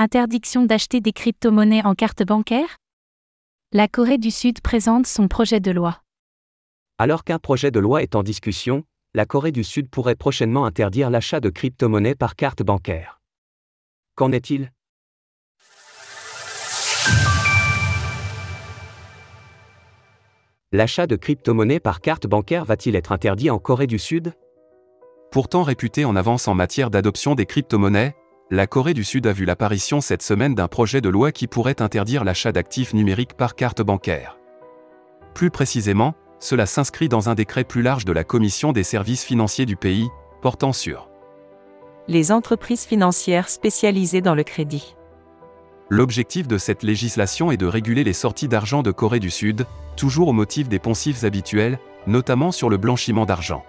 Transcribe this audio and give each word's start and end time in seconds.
Interdiction 0.00 0.64
d'acheter 0.64 1.00
des 1.00 1.12
crypto-monnaies 1.12 1.84
en 1.84 1.96
carte 1.96 2.22
bancaire? 2.22 2.76
La 3.72 3.88
Corée 3.88 4.18
du 4.18 4.30
Sud 4.30 4.60
présente 4.60 5.08
son 5.08 5.26
projet 5.26 5.58
de 5.58 5.72
loi. 5.72 6.02
Alors 6.98 7.24
qu'un 7.24 7.40
projet 7.40 7.72
de 7.72 7.80
loi 7.80 8.04
est 8.04 8.14
en 8.14 8.22
discussion, 8.22 8.84
la 9.12 9.26
Corée 9.26 9.50
du 9.50 9.64
Sud 9.64 9.90
pourrait 9.90 10.14
prochainement 10.14 10.66
interdire 10.66 11.10
l'achat 11.10 11.40
de 11.40 11.50
crypto-monnaies 11.50 12.14
par 12.14 12.36
carte 12.36 12.62
bancaire. 12.62 13.20
Qu'en 14.14 14.30
est-il? 14.30 14.70
L'achat 20.70 21.08
de 21.08 21.16
crypto-monnaies 21.16 21.80
par 21.80 22.00
carte 22.00 22.28
bancaire 22.28 22.64
va-t-il 22.64 22.94
être 22.94 23.10
interdit 23.10 23.50
en 23.50 23.58
Corée 23.58 23.88
du 23.88 23.98
Sud? 23.98 24.32
Pourtant 25.32 25.64
réputée 25.64 26.04
en 26.04 26.14
avance 26.14 26.46
en 26.46 26.54
matière 26.54 26.90
d'adoption 26.90 27.34
des 27.34 27.46
crypto-monnaies, 27.46 28.14
la 28.50 28.66
Corée 28.66 28.94
du 28.94 29.04
Sud 29.04 29.26
a 29.26 29.32
vu 29.32 29.44
l'apparition 29.44 30.00
cette 30.00 30.22
semaine 30.22 30.54
d'un 30.54 30.68
projet 30.68 31.02
de 31.02 31.08
loi 31.10 31.32
qui 31.32 31.46
pourrait 31.46 31.82
interdire 31.82 32.24
l'achat 32.24 32.50
d'actifs 32.50 32.94
numériques 32.94 33.34
par 33.34 33.54
carte 33.54 33.82
bancaire. 33.82 34.38
Plus 35.34 35.50
précisément, 35.50 36.14
cela 36.40 36.64
s'inscrit 36.64 37.10
dans 37.10 37.28
un 37.28 37.34
décret 37.34 37.64
plus 37.64 37.82
large 37.82 38.06
de 38.06 38.12
la 38.12 38.24
Commission 38.24 38.72
des 38.72 38.84
services 38.84 39.24
financiers 39.24 39.66
du 39.66 39.76
pays, 39.76 40.08
portant 40.40 40.72
sur 40.72 41.10
les 42.06 42.32
entreprises 42.32 42.84
financières 42.84 43.50
spécialisées 43.50 44.22
dans 44.22 44.34
le 44.34 44.44
crédit. 44.44 44.96
L'objectif 45.90 46.48
de 46.48 46.56
cette 46.56 46.82
législation 46.82 47.50
est 47.50 47.58
de 47.58 47.66
réguler 47.66 48.02
les 48.02 48.14
sorties 48.14 48.48
d'argent 48.48 48.82
de 48.82 48.90
Corée 48.90 49.20
du 49.20 49.30
Sud, 49.30 49.66
toujours 49.94 50.28
au 50.28 50.32
motif 50.32 50.70
des 50.70 50.78
poncifs 50.78 51.24
habituels, 51.24 51.78
notamment 52.06 52.50
sur 52.50 52.70
le 52.70 52.78
blanchiment 52.78 53.26
d'argent. 53.26 53.62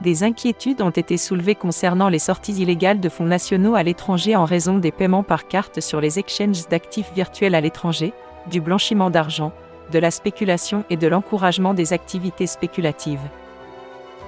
Des 0.00 0.22
inquiétudes 0.22 0.80
ont 0.80 0.90
été 0.90 1.16
soulevées 1.16 1.54
concernant 1.54 2.08
les 2.08 2.18
sorties 2.18 2.54
illégales 2.54 3.00
de 3.00 3.08
fonds 3.08 3.24
nationaux 3.24 3.74
à 3.74 3.82
l'étranger 3.82 4.36
en 4.36 4.44
raison 4.44 4.78
des 4.78 4.92
paiements 4.92 5.24
par 5.24 5.48
carte 5.48 5.80
sur 5.80 6.00
les 6.00 6.18
exchanges 6.18 6.68
d'actifs 6.68 7.12
virtuels 7.14 7.54
à 7.54 7.60
l'étranger, 7.60 8.12
du 8.48 8.60
blanchiment 8.60 9.10
d'argent, 9.10 9.52
de 9.90 9.98
la 9.98 10.10
spéculation 10.10 10.84
et 10.90 10.96
de 10.96 11.08
l'encouragement 11.08 11.74
des 11.74 11.92
activités 11.92 12.46
spéculatives. 12.46 13.28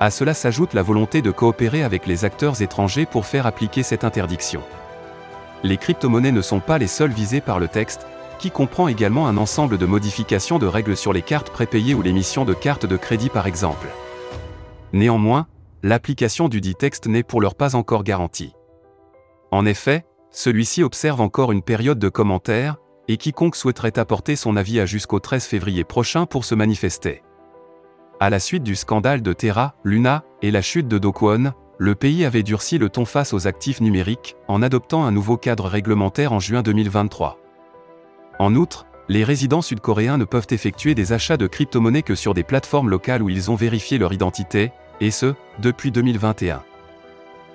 À 0.00 0.10
cela 0.10 0.34
s'ajoute 0.34 0.74
la 0.74 0.82
volonté 0.82 1.22
de 1.22 1.30
coopérer 1.30 1.84
avec 1.84 2.06
les 2.06 2.24
acteurs 2.24 2.62
étrangers 2.62 3.06
pour 3.06 3.26
faire 3.26 3.46
appliquer 3.46 3.82
cette 3.82 4.04
interdiction 4.04 4.62
les 5.62 5.76
crypto-monnaies 5.76 6.32
ne 6.32 6.42
sont 6.42 6.60
pas 6.60 6.78
les 6.78 6.86
seules 6.86 7.10
visées 7.10 7.40
par 7.40 7.58
le 7.58 7.68
texte, 7.68 8.06
qui 8.38 8.50
comprend 8.50 8.88
également 8.88 9.28
un 9.28 9.36
ensemble 9.36 9.76
de 9.76 9.86
modifications 9.86 10.58
de 10.58 10.66
règles 10.66 10.96
sur 10.96 11.12
les 11.12 11.22
cartes 11.22 11.50
prépayées 11.50 11.94
ou 11.94 12.02
l'émission 12.02 12.44
de 12.44 12.54
cartes 12.54 12.86
de 12.86 12.96
crédit 12.96 13.28
par 13.28 13.46
exemple. 13.46 13.88
Néanmoins, 14.92 15.46
l'application 15.82 16.48
du 16.48 16.60
dit 16.60 16.74
texte 16.74 17.06
n'est 17.06 17.22
pour 17.22 17.40
l'heure 17.40 17.54
pas 17.54 17.74
encore 17.74 18.04
garantie. 18.04 18.54
En 19.50 19.64
effet, 19.66 20.04
celui-ci 20.30 20.82
observe 20.82 21.20
encore 21.20 21.52
une 21.52 21.62
période 21.62 21.98
de 21.98 22.08
commentaires, 22.08 22.76
et 23.08 23.16
quiconque 23.16 23.56
souhaiterait 23.56 23.98
apporter 23.98 24.36
son 24.36 24.56
avis 24.56 24.78
a 24.78 24.86
jusqu'au 24.86 25.18
13 25.18 25.44
février 25.44 25.84
prochain 25.84 26.26
pour 26.26 26.44
se 26.44 26.54
manifester. 26.54 27.22
À 28.20 28.30
la 28.30 28.38
suite 28.38 28.62
du 28.62 28.76
scandale 28.76 29.22
de 29.22 29.32
Terra, 29.32 29.74
Luna, 29.82 30.24
et 30.42 30.50
la 30.50 30.62
chute 30.62 30.86
de 30.86 30.98
Dokwon, 30.98 31.52
le 31.78 31.94
pays 31.94 32.26
avait 32.26 32.42
durci 32.42 32.76
le 32.76 32.90
ton 32.90 33.06
face 33.06 33.32
aux 33.32 33.46
actifs 33.46 33.80
numériques, 33.80 34.36
en 34.46 34.60
adoptant 34.60 35.04
un 35.04 35.10
nouveau 35.10 35.38
cadre 35.38 35.66
réglementaire 35.66 36.32
en 36.32 36.38
juin 36.38 36.62
2023. 36.62 37.38
En 38.38 38.54
outre, 38.54 38.86
les 39.08 39.24
résidents 39.24 39.62
sud-coréens 39.62 40.18
ne 40.18 40.24
peuvent 40.24 40.46
effectuer 40.50 40.94
des 40.94 41.12
achats 41.12 41.38
de 41.38 41.46
crypto-monnaies 41.46 42.02
que 42.02 42.14
sur 42.14 42.34
des 42.34 42.44
plateformes 42.44 42.90
locales 42.90 43.22
où 43.22 43.30
ils 43.30 43.50
ont 43.50 43.56
vérifié 43.56 43.98
leur 43.98 44.12
identité, 44.12 44.70
et 45.00 45.10
ce, 45.10 45.34
depuis 45.58 45.90
2021. 45.90 46.62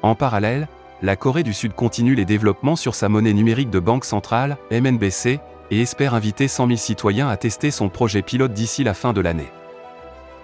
En 0.01 0.15
parallèle, 0.15 0.67
la 1.01 1.15
Corée 1.15 1.43
du 1.43 1.53
Sud 1.53 1.73
continue 1.73 2.15
les 2.15 2.25
développements 2.25 2.75
sur 2.75 2.95
sa 2.95 3.09
monnaie 3.09 3.33
numérique 3.33 3.69
de 3.69 3.79
banque 3.79 4.05
centrale, 4.05 4.57
MNBC, 4.71 5.39
et 5.71 5.81
espère 5.81 6.13
inviter 6.13 6.47
100 6.47 6.67
000 6.67 6.77
citoyens 6.77 7.27
à 7.27 7.37
tester 7.37 7.71
son 7.71 7.89
projet 7.89 8.21
pilote 8.21 8.53
d'ici 8.53 8.83
la 8.83 8.93
fin 8.93 9.13
de 9.13 9.21
l'année. 9.21 9.51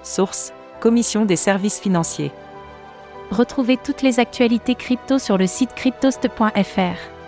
Source 0.03 0.53
Commission 0.79 1.25
des 1.25 1.35
services 1.35 1.79
financiers. 1.79 2.31
Retrouvez 3.29 3.77
toutes 3.77 4.01
les 4.01 4.19
actualités 4.19 4.75
crypto 4.75 5.19
sur 5.19 5.37
le 5.37 5.45
site 5.45 5.75
cryptost.fr. 5.75 7.20